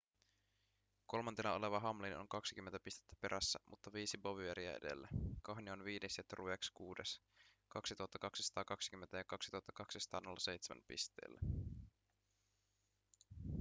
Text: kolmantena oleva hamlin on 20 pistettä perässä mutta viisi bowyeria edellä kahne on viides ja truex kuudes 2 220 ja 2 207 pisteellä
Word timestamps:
kolmantena 1.11 1.51
oleva 1.53 1.79
hamlin 1.79 2.17
on 2.17 2.27
20 2.29 2.79
pistettä 2.79 3.15
perässä 3.21 3.59
mutta 3.69 3.93
viisi 3.93 4.17
bowyeria 4.17 4.73
edellä 4.75 5.07
kahne 5.41 5.71
on 5.71 5.83
viides 5.83 6.17
ja 6.17 6.23
truex 6.23 6.69
kuudes 6.73 7.21
2 7.69 7.95
220 8.21 9.17
ja 9.17 9.23
2 9.23 9.51
207 9.75 10.83
pisteellä 10.87 11.39